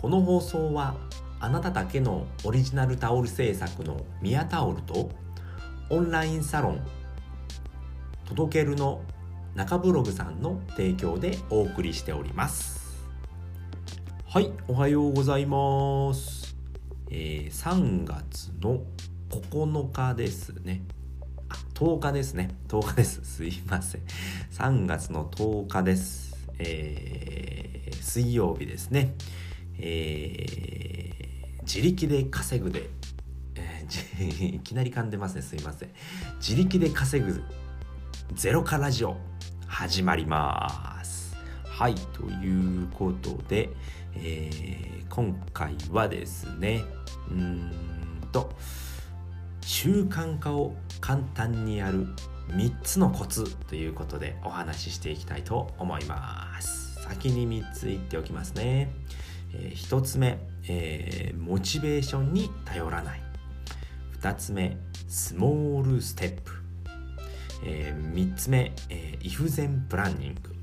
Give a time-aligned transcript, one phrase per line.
[0.00, 0.94] この放送は
[1.40, 5.10] あなただけのオリジナルタオル制作のミヤタオルと
[5.90, 6.80] オンラインサロン
[8.26, 9.02] 届けるの
[9.56, 13.08] 中ブログさんの提供でお送りしております。
[14.24, 16.54] はいおはようございます、
[17.10, 18.82] えー、3月の
[19.30, 20.82] 9日ですね。
[21.48, 22.50] あ10日ですね。
[22.68, 23.24] 10日です。
[23.24, 24.02] すいません。
[24.52, 26.36] 3月の10日です。
[26.60, 29.14] えー、水曜日ですね。
[29.78, 32.90] えー、自力で稼ぐで、
[33.54, 35.42] えー、 いきなり噛んでますね。
[35.42, 35.90] すいません。
[36.40, 37.42] 自力で稼ぐ
[38.34, 39.16] ゼロカラジオ。
[39.68, 41.36] 始まります。
[41.64, 43.70] はいということで、
[44.16, 46.82] えー、今回はですね
[47.30, 47.70] うーん
[48.32, 48.50] と
[49.60, 52.08] 習慣化を簡単にやる
[52.48, 57.00] 3つのコツということでお話ししていきたいと思います。
[57.02, 58.90] 先に3つ言っておきますね、
[59.52, 63.22] えー、1つ目、えー、モチベーションに頼らない。
[64.20, 66.52] 2つ目スモールステップ、
[67.64, 70.54] えー、3つ目、えー、イフゼンプランニング。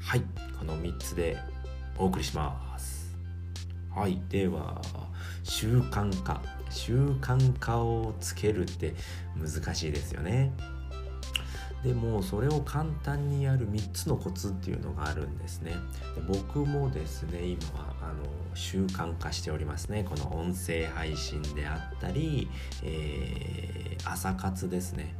[0.00, 0.22] はい
[0.58, 1.36] この3つで
[1.96, 3.16] お送りします。
[3.94, 4.80] はいでは
[5.44, 6.42] 習慣化。
[6.70, 8.94] 習慣化をつけるって
[9.36, 10.52] 難しいですよね。
[11.82, 15.72] でもそれを簡単にやる3つのコツっていうのがあるんですね。
[16.14, 20.04] で僕もですね今はあの習慣化しておりますね。
[20.04, 22.48] この音声配信であったり、
[22.82, 25.14] えー、朝活ですね。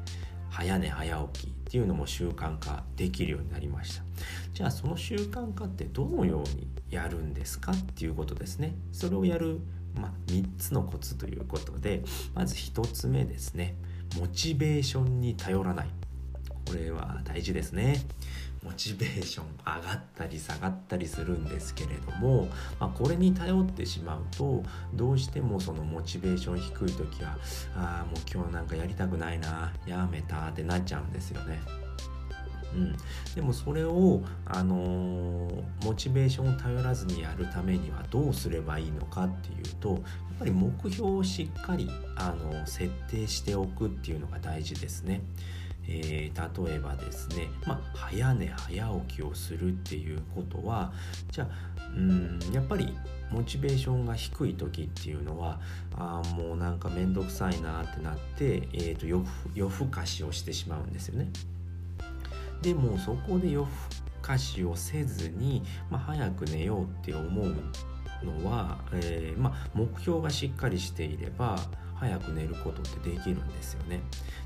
[0.50, 4.02] 早寝早起きっていうのも習慣化できるようになりました。
[4.52, 8.74] じゃあその習慣化ってどのようにやるんですかっていうことですね。
[8.92, 9.60] それをやる
[9.98, 13.76] まあ、3つのコツということでまず1つ目ですね。
[14.18, 15.97] モチベーションに頼らない。
[16.68, 18.04] これは大事ですね。
[18.62, 27.38] モチベーション上がったり下がったりするんですけれども、まあ、これに頼ってしまうとどうしてもそのモチベーション低い時は
[27.74, 31.60] ああもう今日なんかやりたくないなやめたってなっちゃうんですよね。
[32.74, 32.96] うん、
[33.34, 40.00] でもそれを、あのー、モチベーションを頼らずにやるためにはどうすればいいのかっていうとやっ
[40.40, 45.22] ぱり目標をしっかり、あの設定しておくっていうのが大事ですね。
[45.88, 50.92] えー、例えばですね、まあ、早寝早起きをするっていうことは
[51.30, 51.48] じゃあ
[51.96, 52.94] うんやっぱり
[53.30, 55.60] モチベーションが低い時っていうのは
[55.96, 61.30] あもうなんか面倒くさいなってなって、えーと、と夜夜更かしをしてしまうんですよね。
[62.62, 63.66] でもそこで夜
[64.22, 67.54] 更かしをせずに、まあ、早く寝ようって思う
[68.24, 71.58] のは、えー、まあ、目標がしっかりしていれば
[71.98, 74.00] 早く寝ることってできるんですよね。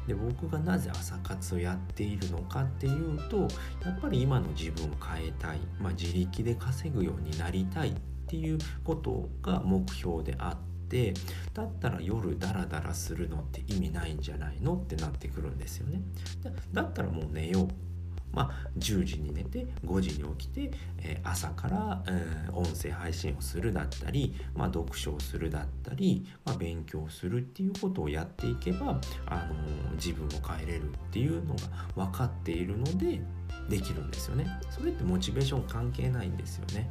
[0.06, 3.42] で僕がなぜ朝活をやっているのかっていうと
[3.84, 7.94] やっぱり今の自分を変えたい、まあ、自力で稼ぐようになりたいっ
[8.26, 10.56] ていうことが目標であっ
[10.88, 11.14] て
[11.54, 16.00] だったら夜ダラダラするのって意味ないんじゃないのってなってくるんですよね。
[16.72, 17.68] だったらもう寝よう
[18.32, 31.60] まあ、10時に寝て5時に起きて、えー、朝から、えー、音声配信をするだったり、まあ、読書をするだったり、まあ、勉強するっていうことをやっていけば、あのー、自分を変えれるっていうのが
[31.94, 33.20] 分かっているので
[33.68, 34.46] できるんですよね。
[34.70, 36.90] それってモチベーション関係ないんですよね。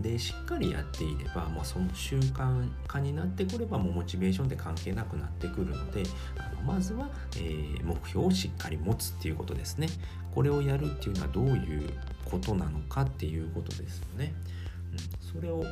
[0.00, 6.02] でしっかりやっていれば、まあ、その習慣化になってくればもうモチベーションって関係なくなってくるので
[6.38, 9.88] あまずは、えー、目標をしっかり持つっていうことですね。
[10.34, 11.90] これをやるっていうのはどういう
[12.24, 14.34] ことなのかっていうことですよね、
[14.92, 15.64] うん、それを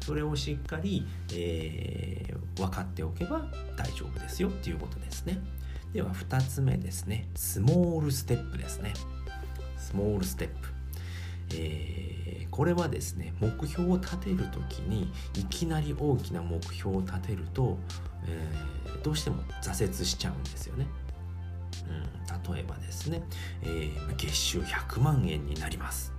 [0.00, 3.44] それをしっかり、えー、分かっておけば
[3.76, 5.38] 大丈夫ですよっていうことですね。
[5.92, 7.28] では2つ目ですね。
[7.34, 8.94] スモールステップですね。
[9.76, 10.68] スモールステップ。
[11.54, 17.76] えー、これはですね目標を立てる時にいきなり大きな目標を立てると、
[18.26, 20.86] えー、どうしても挫折しちゃうんですよね。
[21.88, 23.22] うん、例えばですね、
[23.62, 26.12] えー、月収100万円になります。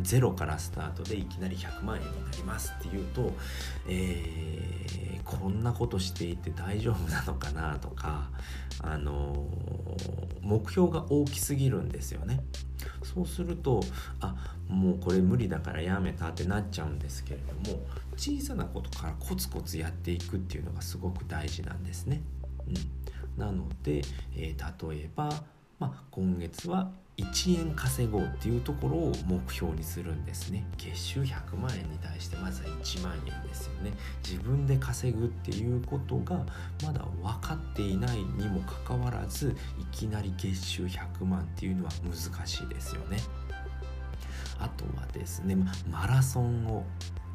[0.00, 3.32] ゼロからスタートでいきなり100万円になりますっていうと、
[3.88, 8.30] えー、こんなことしていて大丈夫なのかなとか、
[8.80, 12.40] あのー、目標が大きすぎるんですよね。
[13.14, 13.80] そうすると
[14.20, 14.34] あ
[14.68, 17.80] もうこれ無理だからやめたってなっちゃうんですけれども
[18.16, 22.22] 小さなことからコツコツやっていくっていうのがすごく大事なんですね。
[22.66, 24.02] うん、なので、
[24.36, 25.30] えー、例えば、
[25.78, 30.66] まあ、今月は1円稼ごうっていうところを目標にするんですね。
[30.76, 33.92] 月収100万円に対してまずは1万円ですよね。
[34.28, 36.44] 自分で稼ぐっていうことが
[36.82, 42.16] まだ分かっていないにもかかわらずいきなり月収100万っていうのは難
[42.46, 43.18] しいですよね。
[44.58, 45.56] あとはですね
[45.90, 46.84] マラソンを、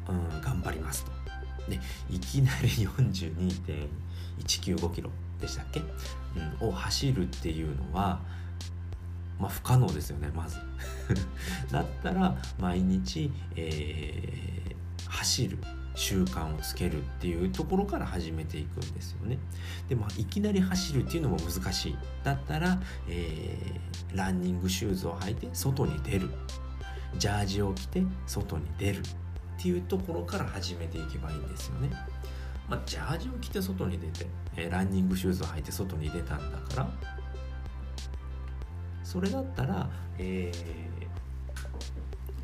[0.08, 1.20] うん、頑張りますと。
[1.70, 1.80] で
[2.10, 5.10] いきなり42.195キロ
[5.40, 5.80] でしたっけ、
[6.60, 8.20] うん、を走るっていうのは
[9.40, 10.58] まあ不可能ですよねまず
[11.72, 15.58] だったら毎日、えー、走る
[15.94, 19.38] 習慣をつけるっていうところから始めていくんですよね。
[19.88, 21.98] でもいきなり走るっていうのも難しい。
[22.22, 26.30] だったら、えー、ランニングシューズを履いて外に出る。
[27.18, 29.02] ジャージを着て外に出るっ
[29.58, 31.90] ていうところから始めていけばいいんですよね。
[32.68, 34.26] まあ、ジャージを着て外に出て、
[34.56, 36.90] えー、ランニングシューズを履いて外に出たんだから
[39.10, 40.90] それだったら、えー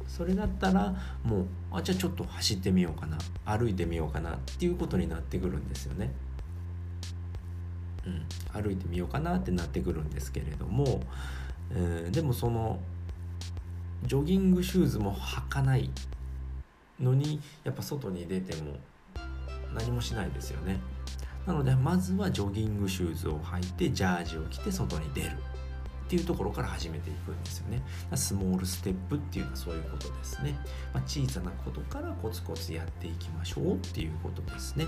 [0.08, 6.10] それだったらもうあじゃあちょっと走ってみようかな歩いてみようかなっていうことになってくるんですよね。
[8.06, 11.02] うん、歩いてみようかなってなってくるんですけれども、
[11.70, 12.78] えー、でもその
[14.04, 15.90] ジョギングシューズも履かない
[16.98, 18.78] のにやっぱ外に出ても
[19.74, 20.80] 何もしないですよね。
[21.46, 25.32] なのでまずはジョギングシューズを履いてジャージを着て外に出る
[26.06, 27.82] っていうところから始めていくんですよね。
[28.14, 30.56] スモールステップっていうのはそういうことですね。
[30.94, 34.86] まあ、小さなことからコツコツやっていきましょうっていうことですね。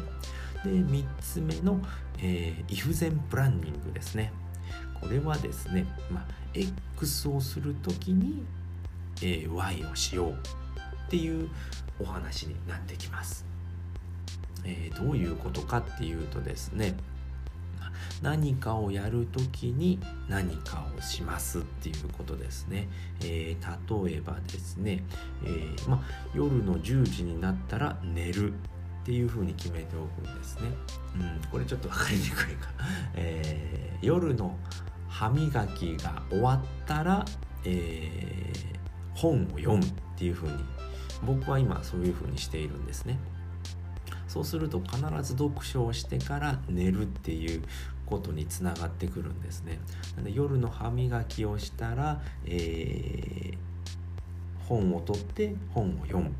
[0.65, 1.81] で、3つ目の、
[2.19, 4.32] えー、イフゼンプランニングですね。
[5.00, 8.44] これはですね、まあ、X をするときに、
[9.20, 11.49] えー、Y をしようっていう
[11.99, 13.44] お話になってきます。
[14.65, 16.94] えー、どういうことかっていうとですね、
[18.23, 19.99] 何かをやる時に
[20.29, 22.88] 何かをしますっていうことですね、
[23.23, 25.03] えー、例えばですね、
[25.44, 26.03] えー、ま、
[26.35, 28.56] 夜の10時になったら寝るっ
[29.05, 30.69] ていう風に決めておくんですね、
[31.17, 32.70] うん、これちょっと分かりにくいか、
[33.15, 34.56] えー、夜の
[35.09, 37.25] 歯磨きが終わったら、
[37.65, 38.53] え
[39.15, 40.55] 本を読むっていう風に
[41.25, 43.19] 僕は今そういう風にしているんですね。
[44.29, 47.62] そうすると必ず読書をしてから寝るっていう
[48.08, 49.78] ことにつながってくるんですね。
[50.16, 56.32] なので夜の歯磨きをしたら、えー、本を取って本を読む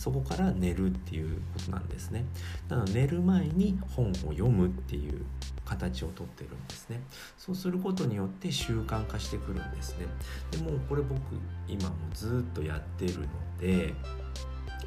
[0.00, 2.24] そこから寝るっていうことなんですね。
[2.68, 5.26] なので寝る前に本を読むっていう
[5.66, 7.00] 形をとってるんですね。
[7.36, 10.06] そうすることによって習慣化してくるんですね。
[10.50, 11.20] でもこれ僕
[11.68, 13.26] 今もずっとやってるの
[13.60, 13.92] で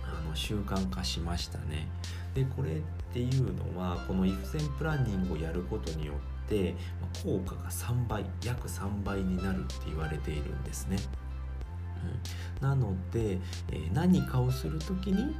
[0.04, 1.88] あの習慣化しましたね。
[2.34, 2.74] でこれっ
[3.14, 6.14] ていうのはこの if 線プランニングをやることによ
[6.46, 6.76] って
[7.24, 10.98] 効果が3倍約3倍になるって言われているんですね。
[12.62, 13.40] うん、なので、
[13.72, 15.36] え、何かをする時に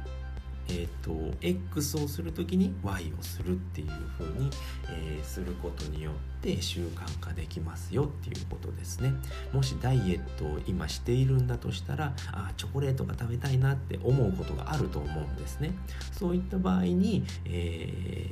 [0.68, 3.88] えーと、X をする時に Y をするっていう
[4.18, 4.50] 風に、
[4.88, 9.12] えー、することによって習慣化できますよっていうことですね。
[9.52, 15.72] もしダイエットを今しているんだとしたらあチョコレートが食べたいなって思うことがあると思うんですね。
[16.12, 18.30] そういった場合に、え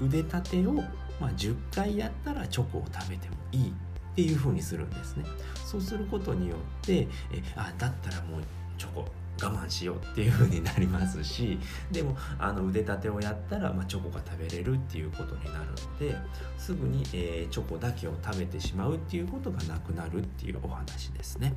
[0.00, 0.72] ー、腕立てを、
[1.20, 3.72] まあ、10回やったらチョコを食べてもいいっ
[4.14, 5.24] ていう風にするんですね。
[5.64, 8.42] そうすることによってえあだったらもう
[8.78, 9.06] チョコ
[9.42, 11.58] 我慢しようっていう風になりますし
[11.90, 16.16] でもあの腕立てをやったら、まあ、チョコが食べれるっていうことになるので
[16.58, 21.52] すぐに、えー、チョコだけを食べてしまうっていうことがなくなるっていうお話ですね。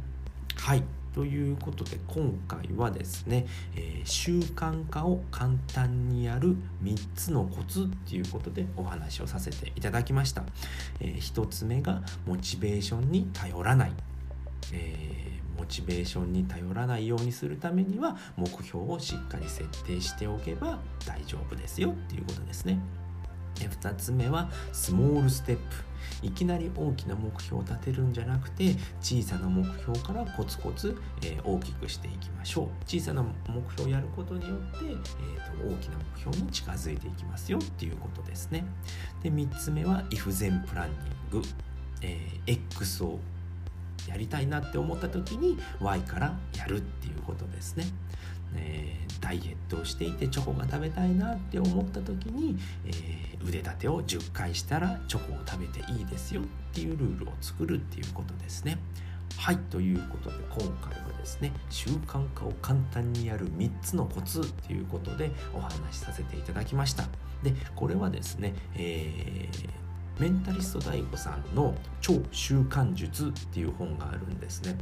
[0.56, 0.84] はい。
[1.14, 10.44] ということで今回はですね、えー、習慣化を簡単にやる3つのコツっていうことでお話をさせていただきました、
[11.00, 13.94] えー、1つ目がモチベーションに頼らない、
[14.74, 22.80] えーモチベーションに頼らないようにするためには目標をしっかり設定しておけば大丈夫ですよっていうことですね。
[23.56, 25.62] 2つ目はスモールステップ
[26.22, 32.68] いきなり大きな目標を立てるんじゃなくて小さな目標からコツコツ、えー、大きくしていきましょう。
[32.86, 33.32] 小さな目
[33.72, 38.66] 標をやることによって、えーと、大きな目標に近づいていきますよっていうことですね。
[39.24, 40.96] で3つ目は if 全プランニ
[41.38, 41.48] ング、
[42.02, 43.20] えー、X を
[44.08, 47.86] やりたいなって思った時に Y からやるっていうことですね。
[48.56, 58.78] えー、ダイエットをしていてチョコが食べたいなって思った時に、えー、腕立てを10回したらチョコを食べていいですよっていうルールを作るっていうことですね。
[59.38, 67.04] はいということで今回はですね習慣化を簡単にやる3つのコツっていうことでお話しさせていただきました。
[67.44, 69.87] でこれはですね、えー
[70.20, 74.78] メンタリスト DAIGO さんの超習慣術っていう本があるんですね。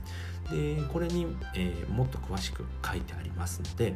[0.50, 3.96] で、これに、えー、もっと詳しく書いてありますので、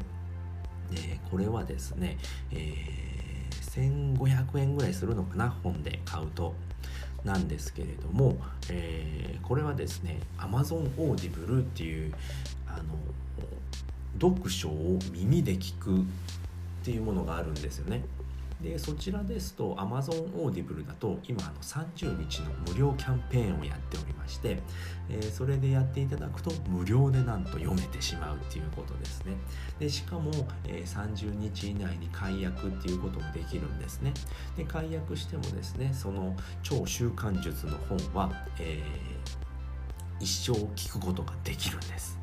[0.95, 2.17] え、これはですね、
[2.51, 6.53] えー、1500円ぐらいするのかな、本で買うと。
[7.23, 8.37] なんですけれども、
[8.69, 12.13] えー、これはですね Amazon Audible っていう
[12.65, 12.95] あの
[14.19, 16.03] 読書を耳で聞くっ
[16.83, 18.03] ていうものがあるんですよね。
[18.61, 24.59] でそちらですと Amazon Audible だと今あの30日の無料キャンペーンをやっておりまして、
[25.09, 29.33] えー、それでやっていただくと無料でなんと読めてしまうっていうことですね。
[29.79, 30.31] でしかも、
[30.67, 34.13] えー、30日以内に解約っていうこともできるんですね。
[34.57, 42.18] で解約してもですねその超習慣術の本は、えー、一生聞くことができるんです。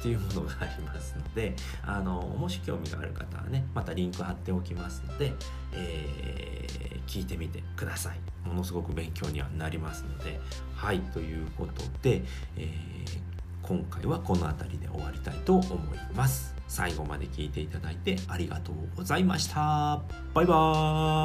[0.00, 1.54] っていうものがありますので
[1.84, 5.34] あのもし興味がある方はねまたリンク貼っておきますので、
[5.72, 8.20] えー、聞いてみてください。
[8.48, 10.40] ものすごく勉強にはなりますので。
[10.74, 12.24] はいということで、
[12.56, 13.20] えー、
[13.60, 16.54] 今回はこの辺りで終わりたいと思います。
[16.68, 20.00] 最後まで聞いていただいてありがとうございました。
[20.32, 20.54] バイバ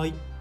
[0.04, 0.35] ーイ。